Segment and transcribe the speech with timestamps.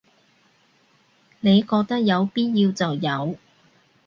[1.41, 3.37] 你覺得有必要就有